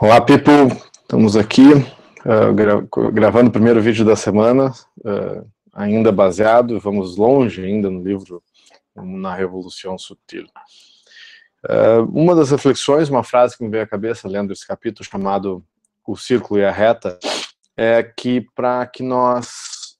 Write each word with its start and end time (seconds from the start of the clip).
Olá, 0.00 0.20
people. 0.20 0.80
Estamos 1.02 1.36
aqui 1.36 1.74
uh, 1.74 2.54
gra 2.54 3.10
gravando 3.10 3.48
o 3.48 3.52
primeiro 3.52 3.82
vídeo 3.82 4.04
da 4.04 4.14
semana, 4.14 4.70
uh, 4.98 5.44
ainda 5.74 6.12
baseado, 6.12 6.78
vamos 6.78 7.16
longe 7.16 7.64
ainda 7.64 7.90
no 7.90 8.00
livro 8.04 8.40
Na 8.94 9.34
Revolução 9.34 9.98
Sutil. 9.98 10.46
Uh, 11.64 12.04
uma 12.12 12.36
das 12.36 12.52
reflexões, 12.52 13.08
uma 13.08 13.24
frase 13.24 13.58
que 13.58 13.64
me 13.64 13.70
veio 13.70 13.82
à 13.82 13.88
cabeça 13.88 14.28
lendo 14.28 14.52
esse 14.52 14.64
capítulo 14.64 15.04
chamado 15.04 15.64
O 16.06 16.16
Círculo 16.16 16.60
e 16.60 16.64
a 16.64 16.70
Reta, 16.70 17.18
é 17.76 18.00
que 18.00 18.46
para 18.54 18.86
que 18.86 19.02
nós, 19.02 19.98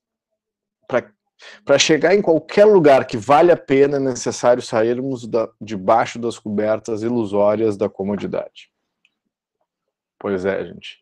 para 0.87 1.77
chegar 1.77 2.15
em 2.15 2.23
qualquer 2.23 2.67
lugar 2.67 3.05
que 3.05 3.17
vale 3.17 3.51
a 3.51 3.57
pena, 3.57 3.97
é 3.97 4.01
necessário 4.01 4.63
sairmos 4.63 5.27
da, 5.27 5.49
debaixo 5.61 6.21
das 6.21 6.39
cobertas 6.39 7.03
ilusórias 7.03 7.77
da 7.77 7.89
comodidade. 7.89 8.71
Pois 10.19 10.45
é, 10.45 10.65
gente. 10.65 11.01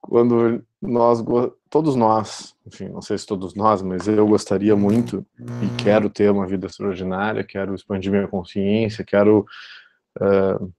Quando 0.00 0.64
nós, 0.80 1.22
todos 1.70 1.94
nós, 1.94 2.56
enfim, 2.66 2.88
não 2.88 3.00
sei 3.00 3.16
se 3.16 3.24
todos 3.24 3.54
nós, 3.54 3.82
mas 3.82 4.08
eu 4.08 4.26
gostaria 4.26 4.74
muito 4.74 5.24
e 5.38 5.82
quero 5.82 6.10
ter 6.10 6.28
uma 6.30 6.46
vida 6.46 6.66
extraordinária, 6.66 7.44
quero 7.44 7.72
expandir 7.74 8.10
minha 8.10 8.26
consciência, 8.26 9.04
quero 9.04 9.46
uh, 10.20 10.72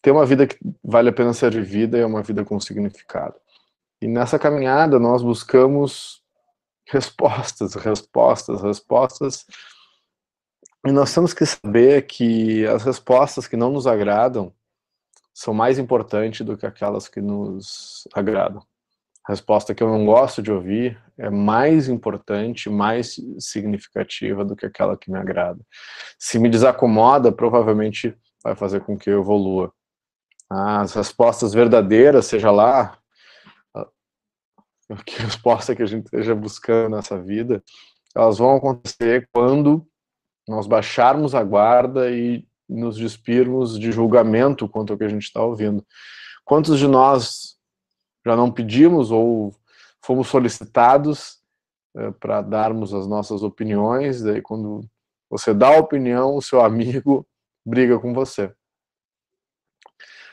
ter 0.00 0.10
uma 0.10 0.24
vida 0.24 0.46
que 0.46 0.56
vale 0.82 1.10
a 1.10 1.12
pena 1.12 1.34
ser 1.34 1.52
vivida 1.52 1.98
e 1.98 2.00
é 2.00 2.06
uma 2.06 2.22
vida 2.22 2.44
com 2.44 2.58
significado. 2.58 3.34
E 4.00 4.08
nessa 4.08 4.38
caminhada 4.38 4.98
nós 4.98 5.22
buscamos 5.22 6.22
respostas, 6.86 7.74
respostas, 7.74 8.62
respostas, 8.62 9.46
e 10.86 10.92
nós 10.92 11.12
temos 11.14 11.32
que 11.32 11.44
saber 11.44 12.06
que 12.06 12.66
as 12.66 12.82
respostas 12.82 13.46
que 13.46 13.56
não 13.56 13.70
nos 13.70 13.86
agradam 13.86 14.52
são 15.34 15.52
mais 15.52 15.78
importantes 15.78 16.46
do 16.46 16.56
que 16.56 16.64
aquelas 16.64 17.08
que 17.08 17.20
nos 17.20 18.06
agradam. 18.14 18.62
A 19.26 19.32
resposta 19.32 19.74
que 19.74 19.82
eu 19.82 19.88
não 19.88 20.06
gosto 20.06 20.40
de 20.40 20.52
ouvir 20.52 21.02
é 21.18 21.28
mais 21.28 21.88
importante, 21.88 22.70
mais 22.70 23.16
significativa 23.38 24.44
do 24.44 24.54
que 24.54 24.66
aquela 24.66 24.96
que 24.96 25.10
me 25.10 25.18
agrada. 25.18 25.60
Se 26.18 26.38
me 26.38 26.48
desacomoda, 26.48 27.32
provavelmente 27.32 28.16
vai 28.44 28.54
fazer 28.54 28.80
com 28.80 28.96
que 28.96 29.10
eu 29.10 29.20
evolua. 29.20 29.72
As 30.48 30.92
respostas 30.94 31.52
verdadeiras, 31.52 32.26
seja 32.26 32.50
lá 32.50 32.96
que 35.04 35.22
resposta 35.22 35.74
que 35.74 35.82
a 35.82 35.86
gente 35.86 36.04
esteja 36.04 36.34
buscando 36.34 36.96
nessa 36.96 37.18
vida, 37.18 37.62
elas 38.14 38.38
vão 38.38 38.56
acontecer 38.56 39.28
quando 39.32 39.86
nós 40.46 40.66
baixarmos 40.66 41.34
a 41.34 41.42
guarda 41.42 42.10
e 42.10 42.46
nos 42.68 42.96
despirmos 42.96 43.78
de 43.78 43.92
julgamento 43.92 44.68
quanto 44.68 44.92
ao 44.92 44.98
que 44.98 45.04
a 45.04 45.08
gente 45.08 45.24
está 45.24 45.42
ouvindo. 45.42 45.84
Quantos 46.44 46.78
de 46.78 46.86
nós 46.86 47.56
já 48.24 48.34
não 48.36 48.50
pedimos 48.50 49.10
ou 49.10 49.54
fomos 50.02 50.28
solicitados 50.28 51.38
é, 51.96 52.10
para 52.12 52.42
darmos 52.42 52.92
as 52.92 53.06
nossas 53.06 53.42
opiniões, 53.42 54.22
daí 54.22 54.42
quando 54.42 54.88
você 55.30 55.54
dá 55.54 55.68
a 55.68 55.78
opinião, 55.78 56.36
o 56.36 56.42
seu 56.42 56.60
amigo 56.60 57.26
briga 57.64 57.98
com 57.98 58.12
você. 58.12 58.52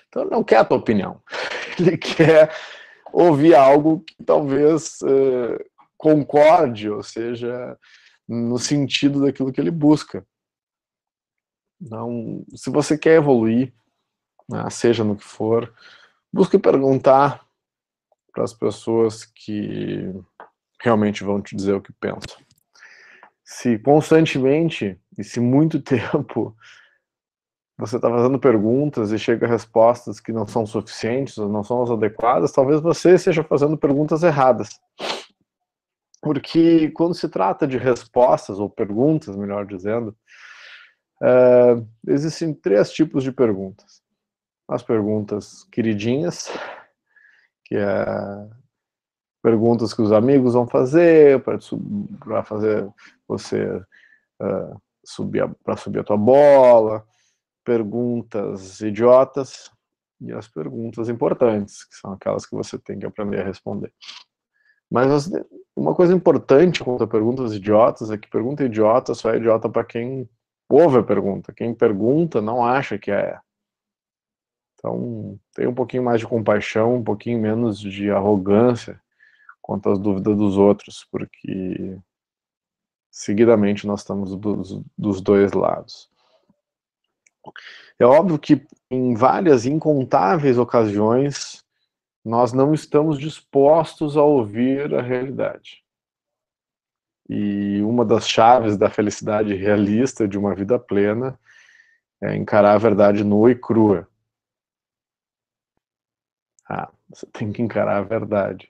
Então 0.07 0.23
ele 0.23 0.31
não 0.31 0.43
quer 0.43 0.57
a 0.57 0.65
tua 0.65 0.77
opinião, 0.77 1.21
ele 1.79 1.97
quer 1.97 2.53
ouvir 3.13 3.55
algo 3.55 4.01
que 4.01 4.15
talvez 4.23 4.99
é, 5.03 5.65
concorde, 5.97 6.89
ou 6.89 7.03
seja, 7.03 7.77
no 8.27 8.57
sentido 8.57 9.21
daquilo 9.21 9.51
que 9.51 9.61
ele 9.61 9.71
busca. 9.71 10.25
Não, 11.81 12.45
se 12.55 12.69
você 12.69 12.95
quer 12.95 13.15
evoluir, 13.15 13.73
né, 14.47 14.69
seja 14.69 15.03
no 15.03 15.15
que 15.15 15.23
for, 15.23 15.73
busque 16.31 16.59
perguntar 16.59 17.43
para 18.31 18.43
as 18.43 18.53
pessoas 18.53 19.25
que 19.25 20.13
realmente 20.79 21.23
vão 21.23 21.41
te 21.41 21.55
dizer 21.55 21.73
o 21.73 21.81
que 21.81 21.91
pensam. 21.93 22.37
Se 23.43 23.79
constantemente 23.79 24.99
e 25.17 25.23
se 25.23 25.39
muito 25.39 25.81
tempo 25.83 26.55
você 27.77 27.95
está 27.95 28.09
fazendo 28.09 28.37
perguntas 28.37 29.11
e 29.11 29.17
chega 29.17 29.47
a 29.47 29.49
respostas 29.49 30.19
que 30.19 30.31
não 30.31 30.45
são 30.45 30.67
suficientes 30.67 31.39
ou 31.39 31.49
não 31.49 31.63
são 31.63 31.81
as 31.81 31.89
adequadas, 31.89 32.51
talvez 32.51 32.79
você 32.79 33.15
esteja 33.15 33.43
fazendo 33.43 33.75
perguntas 33.75 34.21
erradas. 34.21 34.69
Porque 36.21 36.91
quando 36.91 37.15
se 37.15 37.27
trata 37.27 37.67
de 37.67 37.79
respostas 37.79 38.59
ou 38.59 38.69
perguntas, 38.69 39.35
melhor 39.35 39.65
dizendo, 39.65 40.15
Uh, 41.21 41.87
existem 42.07 42.51
três 42.51 42.91
tipos 42.91 43.23
de 43.23 43.31
perguntas. 43.31 44.01
As 44.67 44.81
perguntas 44.81 45.63
queridinhas, 45.71 46.49
que 47.65 47.75
é 47.75 48.05
perguntas 49.41 49.93
que 49.93 50.01
os 50.01 50.11
amigos 50.11 50.53
vão 50.53 50.67
fazer 50.67 51.43
para 51.43 52.43
fazer 52.43 52.87
você 53.27 53.65
uh, 54.41 54.81
subir 55.03 55.47
para 55.63 55.77
subir 55.77 55.99
a 55.99 56.03
tua 56.03 56.17
bola, 56.17 57.05
perguntas 57.63 58.79
idiotas 58.81 59.71
e 60.19 60.31
as 60.31 60.47
perguntas 60.47 61.09
importantes, 61.09 61.83
que 61.83 61.95
são 61.95 62.13
aquelas 62.13 62.45
que 62.45 62.55
você 62.55 62.77
tem 62.77 62.99
que 62.99 63.05
aprender 63.05 63.41
a 63.41 63.45
responder. 63.45 63.91
Mas 64.89 65.31
uma 65.75 65.95
coisa 65.95 66.13
importante 66.13 66.83
quanto 66.83 67.03
a 67.03 67.07
perguntas 67.07 67.53
idiotas 67.53 68.11
é 68.11 68.17
que 68.17 68.29
pergunta 68.29 68.63
idiota 68.63 69.13
só 69.13 69.31
é 69.31 69.37
idiota 69.37 69.69
para 69.69 69.83
quem 69.83 70.29
ouve 70.75 70.97
a 70.99 71.03
pergunta. 71.03 71.53
Quem 71.53 71.73
pergunta 71.73 72.41
não 72.41 72.65
acha 72.65 72.97
que 72.97 73.11
é. 73.11 73.39
Então, 74.75 75.39
tem 75.53 75.67
um 75.67 75.75
pouquinho 75.75 76.03
mais 76.03 76.19
de 76.19 76.27
compaixão, 76.27 76.95
um 76.95 77.03
pouquinho 77.03 77.39
menos 77.39 77.79
de 77.79 78.09
arrogância 78.09 78.99
quanto 79.61 79.89
às 79.89 79.99
dúvidas 79.99 80.35
dos 80.35 80.57
outros, 80.57 81.07
porque 81.11 81.97
seguidamente 83.11 83.85
nós 83.85 84.01
estamos 84.01 84.35
dos, 84.35 84.81
dos 84.97 85.21
dois 85.21 85.51
lados. 85.51 86.09
É 87.99 88.05
óbvio 88.05 88.39
que 88.39 88.65
em 88.89 89.13
várias 89.13 89.65
incontáveis 89.65 90.57
ocasiões 90.57 91.63
nós 92.23 92.53
não 92.53 92.73
estamos 92.73 93.19
dispostos 93.19 94.17
a 94.17 94.23
ouvir 94.23 94.93
a 94.95 95.01
realidade. 95.01 95.83
E 97.33 97.81
uma 97.83 98.03
das 98.03 98.27
chaves 98.27 98.75
da 98.75 98.89
felicidade 98.89 99.55
realista 99.55 100.27
de 100.27 100.37
uma 100.37 100.53
vida 100.53 100.77
plena 100.77 101.39
é 102.21 102.35
encarar 102.35 102.73
a 102.73 102.77
verdade 102.77 103.23
nua 103.23 103.51
e 103.51 103.55
crua. 103.55 104.05
Ah, 106.67 106.91
você 107.09 107.25
tem 107.27 107.53
que 107.53 107.61
encarar 107.61 107.99
a 107.99 108.01
verdade. 108.01 108.69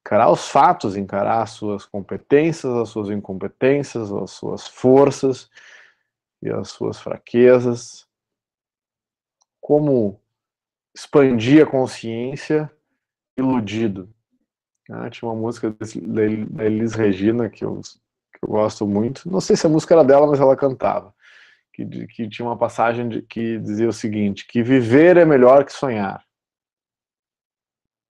Encarar 0.00 0.30
os 0.30 0.48
fatos, 0.48 0.96
encarar 0.96 1.42
as 1.42 1.50
suas 1.50 1.84
competências, 1.84 2.72
as 2.72 2.88
suas 2.88 3.10
incompetências, 3.10 4.10
as 4.10 4.30
suas 4.30 4.66
forças 4.66 5.50
e 6.40 6.48
as 6.48 6.70
suas 6.70 6.98
fraquezas. 6.98 8.08
Como 9.60 10.18
expandir 10.94 11.62
a 11.62 11.70
consciência 11.70 12.72
iludido. 13.36 14.13
Ah, 14.90 15.08
tinha 15.08 15.30
uma 15.30 15.40
música 15.40 15.74
da 16.02 16.64
Elis 16.64 16.94
Regina 16.94 17.48
que 17.48 17.64
eu, 17.64 17.80
que 17.80 18.44
eu 18.44 18.48
gosto 18.48 18.86
muito. 18.86 19.30
Não 19.30 19.40
sei 19.40 19.56
se 19.56 19.66
a 19.66 19.70
música 19.70 19.94
era 19.94 20.04
dela, 20.04 20.26
mas 20.26 20.40
ela 20.40 20.56
cantava. 20.56 21.14
Que, 21.72 22.06
que 22.06 22.28
tinha 22.28 22.46
uma 22.46 22.56
passagem 22.56 23.08
de, 23.08 23.22
que 23.22 23.58
dizia 23.58 23.88
o 23.88 23.92
seguinte: 23.92 24.46
que 24.46 24.62
viver 24.62 25.16
é 25.16 25.24
melhor 25.24 25.64
que 25.64 25.72
sonhar. 25.72 26.24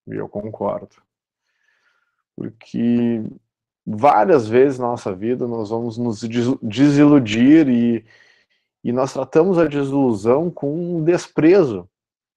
E 0.07 0.15
eu 0.15 0.29
concordo. 0.29 0.97
Porque 2.37 3.23
várias 3.87 4.49
vezes 4.49 4.79
na 4.79 4.87
nossa 4.87 5.15
vida 5.15 5.47
nós 5.47 5.71
vamos 5.71 5.97
nos 5.97 6.21
desiludir 6.63 7.69
e, 7.69 8.05
e 8.83 8.93
nós 8.93 9.13
tratamos 9.13 9.59
a 9.59 9.67
desilusão 9.67 10.51
com 10.51 10.97
um 10.97 11.05
desprezo. 11.05 11.89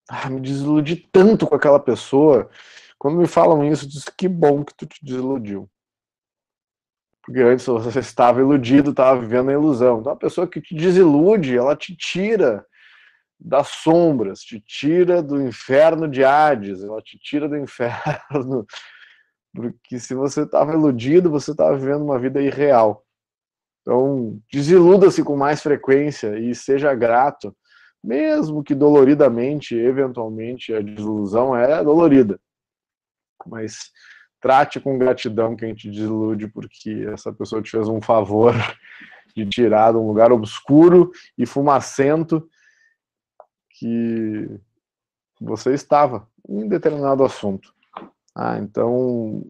Ah, 0.07 0.29
me 0.29 0.39
desiludi 0.39 0.95
tanto 1.11 1.47
com 1.47 1.55
aquela 1.55 1.79
pessoa 1.79 2.49
quando 2.97 3.17
me 3.17 3.27
falam 3.27 3.63
isso, 3.63 3.87
diz 3.87 4.05
que 4.05 4.27
bom 4.27 4.63
que 4.63 4.73
tu 4.75 4.85
te 4.85 5.03
desiludiu. 5.05 5.69
Porque 7.23 7.41
antes 7.41 7.65
você 7.65 7.99
estava 7.99 8.39
iludido, 8.39 8.91
estava 8.91 9.19
vivendo 9.19 9.49
a 9.49 9.53
ilusão. 9.53 9.99
Então 9.99 10.13
a 10.13 10.17
pessoa 10.17 10.47
que 10.47 10.61
te 10.61 10.73
desilude, 10.73 11.57
ela 11.57 11.75
te 11.75 11.95
tira 11.95 12.65
das 13.39 13.67
sombras, 13.67 14.39
te 14.39 14.59
tira 14.59 15.21
do 15.21 15.39
inferno 15.41 16.07
de 16.07 16.23
Hades, 16.23 16.83
ela 16.83 17.01
te 17.01 17.19
tira 17.19 17.47
do 17.47 17.57
inferno. 17.57 18.65
Porque 19.53 19.99
se 19.99 20.15
você 20.15 20.43
estava 20.43 20.73
iludido, 20.73 21.29
você 21.29 21.51
estava 21.51 21.77
vivendo 21.77 22.03
uma 22.03 22.17
vida 22.17 22.41
irreal. 22.41 23.03
Então, 23.81 24.39
desiluda-se 24.51 25.23
com 25.23 25.35
mais 25.35 25.61
frequência 25.61 26.37
e 26.37 26.53
seja 26.53 26.93
grato, 26.93 27.55
mesmo 28.03 28.63
que 28.63 28.75
doloridamente, 28.75 29.75
eventualmente, 29.75 30.73
a 30.73 30.81
desilusão 30.81 31.55
é 31.55 31.83
dolorida 31.83 32.39
mas 33.47 33.91
trate 34.39 34.79
com 34.79 34.97
gratidão 34.97 35.55
quem 35.55 35.73
te 35.73 35.89
desilude, 35.89 36.47
porque 36.47 37.07
essa 37.11 37.31
pessoa 37.33 37.61
te 37.61 37.71
fez 37.71 37.87
um 37.87 38.01
favor 38.01 38.53
de 39.35 39.45
tirar 39.45 39.91
de 39.91 39.97
um 39.97 40.07
lugar 40.07 40.31
obscuro 40.31 41.11
e 41.37 41.45
fumacento 41.45 42.47
que 43.71 44.59
você 45.39 45.73
estava 45.73 46.27
em 46.47 46.67
determinado 46.67 47.23
assunto. 47.23 47.73
Ah, 48.35 48.57
então, 48.57 49.43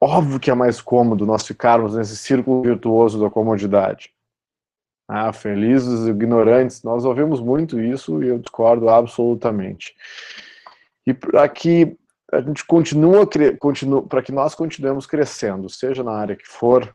óbvio 0.00 0.40
que 0.40 0.50
é 0.50 0.54
mais 0.54 0.80
cômodo 0.80 1.26
nós 1.26 1.46
ficarmos 1.46 1.94
nesse 1.94 2.16
círculo 2.16 2.62
virtuoso 2.62 3.20
da 3.20 3.30
comodidade. 3.30 4.12
Ah, 5.06 5.32
felizes 5.32 6.06
ignorantes, 6.06 6.84
nós 6.84 7.04
ouvimos 7.04 7.40
muito 7.40 7.80
isso 7.80 8.22
e 8.22 8.28
eu 8.28 8.38
discordo 8.38 8.88
absolutamente. 8.88 9.94
E 11.10 11.14
para 11.14 11.48
que 11.48 11.98
a 12.32 12.40
gente 12.40 12.64
continua, 12.64 13.28
continua 13.58 14.06
para 14.06 14.22
que 14.22 14.30
nós 14.30 14.54
continuemos 14.54 15.06
crescendo, 15.06 15.68
seja 15.68 16.04
na 16.04 16.12
área 16.12 16.36
que 16.36 16.46
for, 16.46 16.94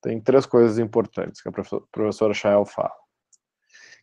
tem 0.00 0.20
três 0.20 0.46
coisas 0.46 0.78
importantes 0.78 1.42
que 1.42 1.48
a 1.48 1.52
professora 1.90 2.32
Chael 2.32 2.64
fala, 2.64 2.94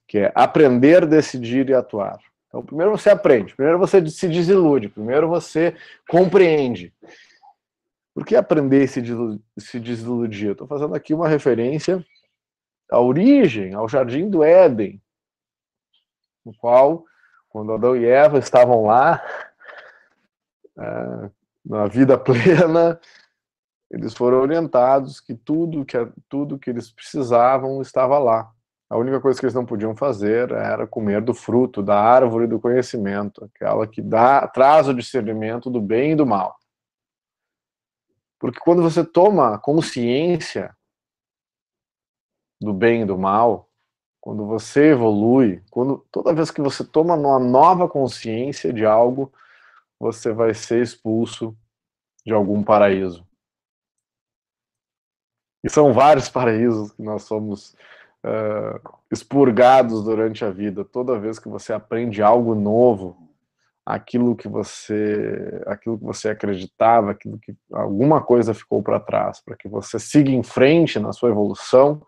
que 0.05 0.17
é 0.17 0.31
aprender, 0.35 1.05
decidir 1.05 1.69
e 1.69 1.73
atuar. 1.73 2.19
Então, 2.49 2.65
primeiro 2.65 2.91
você 2.91 3.09
aprende, 3.09 3.55
primeiro 3.55 3.79
você 3.79 4.05
se 4.09 4.27
desilude, 4.27 4.89
primeiro 4.89 5.29
você 5.29 5.73
compreende. 6.09 6.93
Por 8.13 8.25
que 8.25 8.35
aprender 8.35 8.83
e 8.83 9.61
se 9.61 9.79
desiludir? 9.79 10.51
Estou 10.51 10.67
fazendo 10.67 10.93
aqui 10.93 11.13
uma 11.13 11.29
referência 11.29 12.05
à 12.91 12.99
origem, 12.99 13.73
ao 13.73 13.87
jardim 13.87 14.29
do 14.29 14.43
Éden, 14.43 15.01
no 16.45 16.53
qual, 16.57 17.05
quando 17.47 17.71
Adão 17.71 17.95
e 17.95 18.05
Eva 18.05 18.37
estavam 18.37 18.85
lá, 18.85 19.23
é, 20.77 21.29
na 21.65 21.87
vida 21.87 22.17
plena, 22.19 22.99
eles 23.89 24.13
foram 24.13 24.39
orientados 24.41 25.19
que 25.19 25.35
tudo 25.35 25.85
que 25.85 25.97
tudo 26.27 26.59
que 26.59 26.69
eles 26.69 26.91
precisavam 26.91 27.81
estava 27.81 28.17
lá. 28.19 28.51
A 28.89 28.97
única 28.97 29.19
coisa 29.19 29.39
que 29.39 29.45
eles 29.45 29.55
não 29.55 29.65
podiam 29.65 29.95
fazer 29.95 30.51
era 30.51 30.85
comer 30.85 31.21
do 31.21 31.33
fruto 31.33 31.81
da 31.81 31.99
árvore 31.99 32.45
do 32.45 32.59
conhecimento, 32.59 33.45
aquela 33.45 33.87
que 33.87 34.01
dá 34.01 34.47
traz 34.47 34.87
o 34.87 34.93
discernimento 34.93 35.69
do 35.69 35.81
bem 35.81 36.11
e 36.11 36.15
do 36.15 36.25
mal. 36.25 36.55
Porque 38.39 38.59
quando 38.59 38.83
você 38.83 39.03
toma 39.03 39.57
consciência 39.57 40.75
do 42.61 42.73
bem 42.73 43.01
e 43.01 43.05
do 43.05 43.17
mal, 43.17 43.69
quando 44.21 44.45
você 44.45 44.91
evolui, 44.91 45.63
quando 45.69 46.05
toda 46.11 46.33
vez 46.33 46.51
que 46.51 46.61
você 46.61 46.83
toma 46.83 47.15
uma 47.15 47.39
nova 47.39 47.87
consciência 47.87 48.73
de 48.73 48.85
algo, 48.85 49.31
você 49.99 50.31
vai 50.31 50.53
ser 50.53 50.81
expulso 50.81 51.57
de 52.25 52.33
algum 52.33 52.63
paraíso. 52.63 53.25
E 55.63 55.69
são 55.69 55.93
vários 55.93 56.27
paraísos 56.29 56.91
que 56.91 57.01
nós 57.01 57.23
somos 57.23 57.75
uh, 58.23 58.99
expurgados 59.11 60.03
durante 60.03 60.43
a 60.45 60.51
vida. 60.51 60.85
Toda 60.85 61.19
vez 61.19 61.39
que 61.39 61.49
você 61.49 61.73
aprende 61.73 62.21
algo 62.21 62.55
novo, 62.55 63.25
aquilo 63.85 64.35
que 64.35 64.47
você, 64.47 65.61
aquilo 65.67 65.97
que 65.97 66.03
você 66.03 66.29
acreditava, 66.29 67.11
aquilo 67.11 67.37
que 67.37 67.55
alguma 67.71 68.21
coisa 68.23 68.53
ficou 68.53 68.81
para 68.81 68.99
trás, 68.99 69.39
para 69.39 69.55
que 69.55 69.67
você 69.67 69.99
siga 69.99 70.31
em 70.31 70.41
frente 70.41 70.99
na 70.99 71.13
sua 71.13 71.29
evolução, 71.29 72.05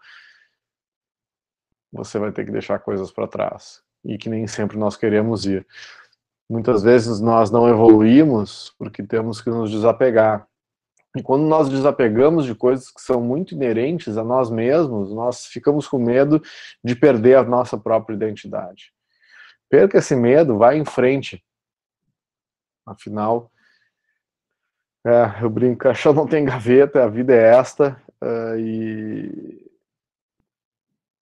você 1.91 2.17
vai 2.17 2.31
ter 2.31 2.45
que 2.45 2.51
deixar 2.51 2.79
coisas 2.79 3.11
para 3.11 3.27
trás 3.27 3.83
e 4.03 4.17
que 4.17 4.29
nem 4.29 4.47
sempre 4.47 4.77
nós 4.77 4.97
queremos 4.97 5.45
ir. 5.45 5.65
Muitas 6.49 6.81
vezes 6.81 7.19
nós 7.19 7.51
não 7.51 7.67
evoluímos 7.67 8.73
porque 8.77 9.03
temos 9.03 9.41
que 9.41 9.49
nos 9.49 9.69
desapegar. 9.69 10.47
E 11.15 11.21
quando 11.21 11.43
nós 11.43 11.67
desapegamos 11.67 12.45
de 12.45 12.55
coisas 12.55 12.91
que 12.91 13.01
são 13.01 13.19
muito 13.19 13.53
inerentes 13.53 14.17
a 14.17 14.23
nós 14.23 14.49
mesmos, 14.49 15.11
nós 15.13 15.45
ficamos 15.45 15.87
com 15.87 15.97
medo 15.97 16.41
de 16.83 16.95
perder 16.95 17.37
a 17.37 17.43
nossa 17.43 17.77
própria 17.77 18.15
identidade. 18.15 18.93
Perca 19.69 19.97
esse 19.97 20.15
medo, 20.15 20.57
vá 20.57 20.75
em 20.75 20.85
frente. 20.85 21.43
Afinal, 22.85 23.51
é, 25.05 25.43
eu 25.43 25.49
brinco, 25.49 25.79
caixão 25.83 26.13
não 26.13 26.27
tem 26.27 26.45
gaveta, 26.45 27.03
a 27.03 27.07
vida 27.07 27.33
é 27.33 27.55
esta, 27.55 28.01
uh, 28.21 28.57
e 28.57 29.66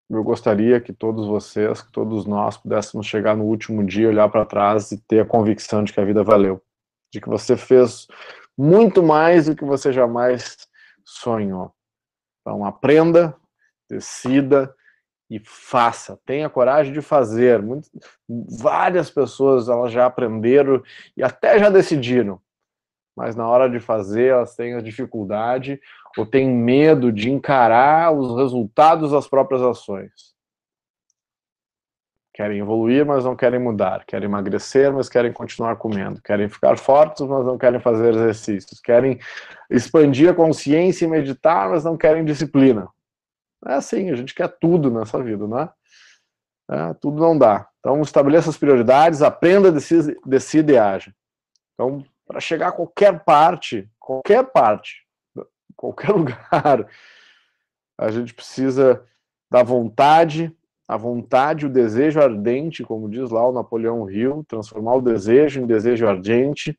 eu 0.09 0.23
gostaria 0.23 0.79
que 0.79 0.93
todos 0.93 1.27
vocês, 1.27 1.81
que 1.81 1.91
todos 1.91 2.25
nós 2.25 2.57
pudéssemos 2.57 3.07
chegar 3.07 3.35
no 3.35 3.45
último 3.45 3.83
dia, 3.83 4.07
olhar 4.07 4.29
para 4.29 4.45
trás 4.45 4.91
e 4.91 5.01
ter 5.01 5.21
a 5.21 5.25
convicção 5.25 5.83
de 5.83 5.91
que 5.91 5.99
a 5.99 6.05
vida 6.05 6.23
valeu, 6.23 6.61
de 7.11 7.19
que 7.19 7.27
você 7.27 7.57
fez 7.57 8.07
muito 8.57 9.01
mais 9.01 9.47
do 9.47 9.55
que 9.55 9.65
você 9.65 9.91
jamais 9.91 10.67
sonhou. 11.03 11.73
Então, 12.41 12.63
aprenda, 12.63 13.35
decida 13.89 14.73
e 15.29 15.39
faça. 15.43 16.19
Tenha 16.25 16.49
coragem 16.49 16.93
de 16.93 17.01
fazer. 17.01 17.61
Muito, 17.61 17.89
várias 18.29 19.09
pessoas 19.09 19.67
elas 19.67 19.91
já 19.91 20.05
aprenderam 20.05 20.83
e 21.17 21.23
até 21.23 21.57
já 21.57 21.69
decidiram, 21.69 22.39
mas 23.15 23.35
na 23.35 23.47
hora 23.47 23.69
de 23.69 23.79
fazer 23.79 24.27
elas 24.27 24.55
têm 24.55 24.73
a 24.75 24.81
dificuldade 24.81 25.79
ou 26.17 26.25
têm 26.25 26.49
medo 26.49 27.11
de 27.11 27.31
encarar 27.31 28.11
os 28.11 28.35
resultados 28.35 29.11
das 29.11 29.27
próprias 29.27 29.61
ações. 29.61 30.35
Querem 32.33 32.59
evoluir, 32.59 33.05
mas 33.05 33.23
não 33.23 33.33
querem 33.33 33.57
mudar. 33.57 34.03
Querem 34.05 34.27
emagrecer, 34.27 34.91
mas 34.91 35.07
querem 35.07 35.31
continuar 35.31 35.77
comendo. 35.77 36.21
Querem 36.21 36.49
ficar 36.49 36.77
fortes, 36.77 37.25
mas 37.25 37.45
não 37.45 37.57
querem 37.57 37.79
fazer 37.79 38.13
exercícios. 38.13 38.81
Querem 38.81 39.17
expandir 39.69 40.29
a 40.29 40.33
consciência 40.33 41.05
e 41.05 41.07
meditar, 41.07 41.69
mas 41.69 41.85
não 41.85 41.95
querem 41.95 42.25
disciplina. 42.25 42.89
É 43.65 43.75
assim, 43.75 44.11
a 44.11 44.15
gente 44.15 44.35
quer 44.35 44.49
tudo 44.59 44.91
nessa 44.91 45.23
vida, 45.23 45.47
não 45.47 45.59
é? 45.59 45.69
é 46.69 46.93
tudo 46.95 47.21
não 47.21 47.37
dá. 47.37 47.69
Então, 47.79 48.01
estabeleça 48.01 48.49
as 48.49 48.57
prioridades, 48.57 49.21
aprenda, 49.21 49.71
decida, 49.71 50.13
decida 50.25 50.71
e 50.73 50.77
age. 50.77 51.15
Então, 51.73 52.03
para 52.25 52.39
chegar 52.39 52.69
a 52.69 52.71
qualquer 52.71 53.23
parte, 53.23 53.89
qualquer 53.99 54.43
parte, 54.51 55.05
qualquer 55.75 56.11
lugar. 56.15 56.87
A 57.97 58.11
gente 58.11 58.33
precisa 58.33 59.05
da 59.49 59.63
vontade, 59.63 60.55
a 60.87 60.97
vontade, 60.97 61.65
o 61.65 61.69
desejo 61.69 62.19
ardente, 62.19 62.83
como 62.83 63.09
diz 63.09 63.29
lá 63.29 63.47
o 63.47 63.53
Napoleão 63.53 64.09
Hill, 64.09 64.43
transformar 64.47 64.95
o 64.95 65.01
desejo 65.01 65.61
em 65.61 65.67
desejo 65.67 66.07
ardente, 66.07 66.77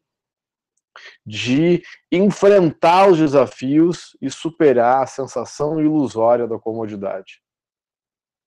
de 1.25 1.83
enfrentar 2.11 3.09
os 3.09 3.19
desafios 3.19 4.17
e 4.21 4.31
superar 4.31 5.03
a 5.03 5.07
sensação 5.07 5.81
ilusória 5.81 6.47
da 6.47 6.59
comodidade. 6.59 7.43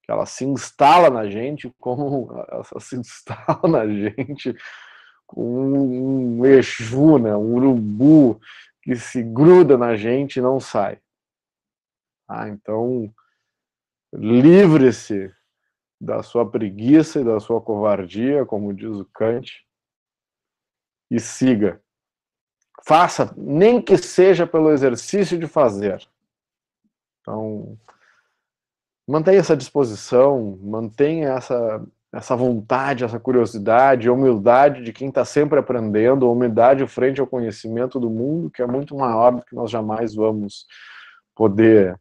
Que 0.02 0.10
ela 0.10 0.26
se 0.26 0.44
instala 0.44 1.10
na 1.10 1.28
gente 1.28 1.72
como 1.78 2.32
ela 2.48 2.64
se 2.80 2.96
instala 2.96 3.68
na 3.68 3.86
gente 3.86 4.54
com 5.26 5.44
um 5.44 6.19
Exu, 6.46 7.18
né, 7.18 7.36
um 7.36 7.54
urubu 7.54 8.40
que 8.82 8.96
se 8.96 9.22
gruda 9.22 9.76
na 9.76 9.96
gente 9.96 10.36
e 10.36 10.42
não 10.42 10.58
sai. 10.58 11.00
Ah, 12.28 12.48
então, 12.48 13.12
livre-se 14.12 15.32
da 16.00 16.22
sua 16.22 16.48
preguiça 16.48 17.20
e 17.20 17.24
da 17.24 17.38
sua 17.40 17.60
covardia, 17.60 18.46
como 18.46 18.72
diz 18.72 18.96
o 18.96 19.04
Kant, 19.04 19.66
e 21.10 21.18
siga. 21.18 21.82
Faça, 22.82 23.34
nem 23.36 23.82
que 23.82 23.98
seja 23.98 24.46
pelo 24.46 24.70
exercício 24.70 25.38
de 25.38 25.46
fazer. 25.46 26.08
Então, 27.20 27.78
mantenha 29.06 29.40
essa 29.40 29.56
disposição, 29.56 30.56
mantenha 30.62 31.30
essa 31.30 31.84
essa 32.12 32.34
vontade, 32.34 33.04
essa 33.04 33.20
curiosidade, 33.20 34.10
humildade 34.10 34.82
de 34.82 34.92
quem 34.92 35.08
está 35.08 35.24
sempre 35.24 35.58
aprendendo, 35.58 36.30
humildade 36.30 36.86
frente 36.86 37.20
ao 37.20 37.26
conhecimento 37.26 38.00
do 38.00 38.10
mundo, 38.10 38.50
que 38.50 38.62
é 38.62 38.66
muito 38.66 38.96
maior 38.96 39.36
do 39.36 39.42
que 39.42 39.54
nós 39.54 39.70
jamais 39.70 40.14
vamos 40.14 40.66
poder 41.34 41.98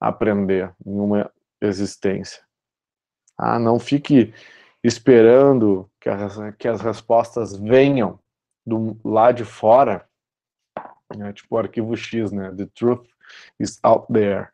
aprender 0.00 0.72
em 0.84 0.98
uma 0.98 1.30
existência. 1.60 2.42
Ah, 3.36 3.58
não 3.58 3.78
fique 3.78 4.32
esperando 4.82 5.90
que 6.00 6.08
as, 6.08 6.36
que 6.56 6.68
as 6.68 6.80
respostas 6.80 7.56
venham 7.56 8.20
do 8.64 8.96
lá 9.04 9.32
de 9.32 9.44
fora, 9.44 10.08
né, 11.16 11.32
tipo 11.32 11.54
o 11.54 11.58
arquivo 11.58 11.96
X, 11.96 12.30
né? 12.32 12.52
The 12.52 12.66
truth 12.74 13.06
is 13.58 13.78
out 13.82 14.12
there. 14.12 14.48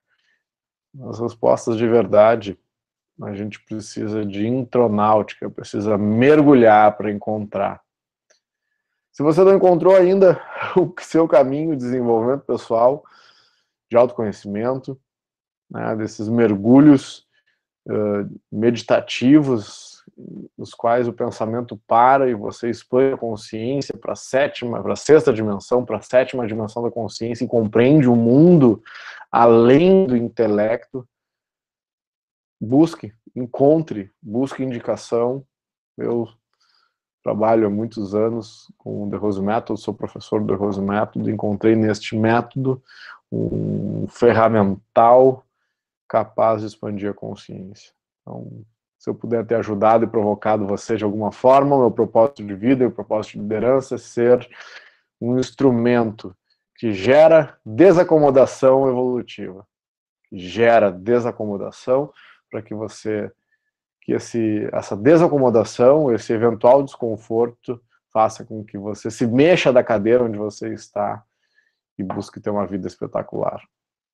As 1.09 1.21
respostas 1.21 1.76
de 1.76 1.87
verdade 1.87 2.59
a 3.25 3.35
gente 3.35 3.62
precisa 3.64 4.25
de 4.25 4.47
intronáutica, 4.47 5.50
precisa 5.50 5.97
mergulhar 5.97 6.97
para 6.97 7.11
encontrar. 7.11 7.81
Se 9.12 9.23
você 9.23 9.45
não 9.45 9.55
encontrou 9.55 9.95
ainda 9.95 10.41
o 10.76 10.93
seu 11.00 11.29
caminho 11.29 11.73
de 11.73 11.85
desenvolvimento 11.85 12.45
pessoal, 12.45 13.05
de 13.91 13.97
autoconhecimento, 13.97 14.99
né, 15.71 15.95
desses 15.97 16.29
mergulhos 16.29 17.26
uh, 17.88 18.41
meditativos, 18.50 20.02
nos 20.57 20.75
quais 20.75 21.09
o 21.09 21.12
pensamento 21.12 21.81
para 21.87 22.29
e 22.29 22.35
você 22.35 22.69
expõe 22.71 23.12
a 23.12 23.17
consciência 23.17 23.97
para 23.97 24.12
a 24.12 24.17
sétima, 24.17 24.83
para 24.83 24.93
a 24.93 24.97
sexta 24.97 25.33
dimensão, 25.33 25.85
para 25.85 25.99
a 25.99 26.02
sétima 26.02 26.47
dimensão 26.47 26.83
da 26.83 26.91
consciência 26.91 27.45
e 27.45 27.49
compreende 27.49 28.09
o 28.09 28.17
mundo 28.17 28.83
além 29.31 30.07
do 30.07 30.17
intelecto, 30.17 31.07
busque, 32.62 33.12
encontre, 33.35 34.09
busque 34.23 34.62
indicação, 34.62 35.45
Eu 35.99 36.28
trabalho 37.25 37.66
há 37.66 37.71
muitos 37.71 38.14
anos 38.14 38.73
com 38.78 39.07
o 39.07 39.11
The 39.11 39.16
Rose 39.16 39.42
Method, 39.42 39.81
sou 39.81 39.92
professor 39.92 40.40
do 40.40 40.47
The 40.47 40.54
Rose 40.54 40.81
Method, 40.81 41.31
encontrei 41.31 41.75
neste 41.75 42.16
método 42.16 42.83
um 43.31 44.07
ferramental 44.09 45.45
capaz 46.09 46.61
de 46.61 46.69
expandir 46.69 47.11
a 47.11 47.14
consciência. 47.14 47.92
Então, 48.21 48.64
se 48.99 49.11
eu 49.11 49.14
puder 49.14 49.45
ter 49.45 49.57
ajudado 49.57 50.04
e 50.04 50.09
provocado 50.09 50.66
você 50.66 50.97
de 50.97 51.04
alguma 51.04 51.33
forma, 51.33 51.76
o 51.76 51.81
meu 51.81 51.90
propósito 51.90 52.45
de 52.45 52.54
vida 52.54 52.87
o 52.87 52.92
propósito 52.92 53.33
de 53.35 53.40
liderança 53.40 53.97
é 53.97 53.99
ser 53.99 54.49
um 55.21 55.38
instrumento 55.38 56.37
que 56.76 56.92
gera 56.92 57.59
desacomodação 57.64 58.88
evolutiva, 58.88 59.66
que 60.28 60.38
gera 60.38 60.90
desacomodação 60.90 62.12
para 62.52 62.62
que 62.62 62.75
você 62.75 63.32
que 64.02 64.12
esse, 64.12 64.68
essa 64.73 64.97
desacomodação, 64.97 66.12
esse 66.12 66.32
eventual 66.32 66.82
desconforto, 66.82 67.80
faça 68.12 68.44
com 68.44 68.64
que 68.64 68.76
você 68.76 69.11
se 69.11 69.26
mexa 69.26 69.73
da 69.73 69.82
cadeira 69.82 70.25
onde 70.25 70.37
você 70.37 70.75
está 70.75 71.25
e 71.97 72.02
busque 72.02 72.40
ter 72.40 72.50
uma 72.50 72.66
vida 72.66 72.87
espetacular. 72.88 73.62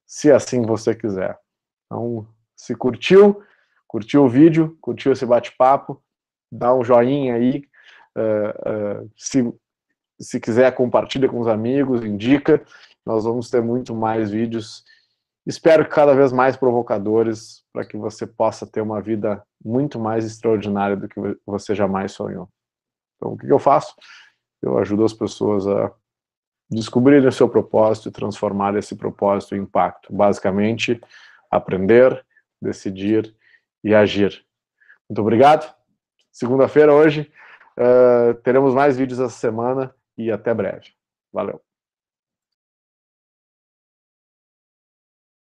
Se 0.07 0.30
assim 0.30 0.62
você 0.62 0.95
quiser. 0.95 1.38
Então, 1.87 2.28
se 2.54 2.75
curtiu, 2.75 3.42
curtiu 3.87 4.25
o 4.25 4.28
vídeo, 4.28 4.76
curtiu 4.80 5.11
esse 5.11 5.25
bate-papo, 5.25 6.02
dá 6.52 6.75
um 6.75 6.85
joinha 6.85 7.35
aí. 7.35 7.64
Uh, 8.14 9.04
uh, 9.04 9.11
se, 9.16 9.54
se 10.21 10.38
quiser, 10.38 10.71
compartilha 10.75 11.28
com 11.28 11.40
os 11.40 11.49
amigos, 11.49 12.04
indica. 12.04 12.62
Nós 13.07 13.25
vamos 13.25 13.49
ter 13.49 13.62
muito 13.62 13.95
mais 13.95 14.30
vídeos 14.30 14.85
Espero 15.49 15.83
que 15.83 15.90
cada 15.90 16.14
vez 16.14 16.31
mais 16.31 16.59
provocadores 16.59 17.64
para 17.73 17.83
que 17.83 17.97
você 17.97 18.26
possa 18.26 18.67
ter 18.67 18.83
uma 18.83 19.00
vida 19.00 19.43
muito 19.64 19.99
mais 19.99 20.26
extraordinária 20.26 20.95
do 20.95 21.09
que 21.09 21.19
você 21.47 21.75
jamais 21.75 22.12
sonhou. 22.12 22.50
Então, 23.17 23.33
o 23.33 23.37
que 23.38 23.50
eu 23.50 23.59
faço? 23.59 23.95
Eu 24.61 24.76
ajudo 24.76 25.07
as 25.07 25.14
pessoas 25.14 25.67
a 25.67 25.90
descobrirem 26.71 27.26
o 27.26 27.33
seu 27.33 27.49
propósito 27.49 28.11
e 28.11 28.12
transformar 28.12 28.76
esse 28.76 28.95
propósito 28.95 29.57
em 29.57 29.61
impacto. 29.61 30.12
Basicamente, 30.12 31.00
aprender, 31.50 32.23
decidir 32.61 33.35
e 33.83 33.95
agir. 33.95 34.45
Muito 35.09 35.23
obrigado. 35.23 35.75
Segunda-feira 36.31 36.93
hoje 36.93 37.33
uh, 37.78 38.35
teremos 38.43 38.75
mais 38.75 38.99
vídeos 38.99 39.19
essa 39.19 39.38
semana 39.38 39.95
e 40.14 40.31
até 40.31 40.52
breve. 40.52 40.93
Valeu. 41.33 41.68